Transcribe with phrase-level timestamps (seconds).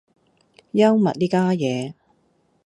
[0.71, 1.93] 幽默呢家嘢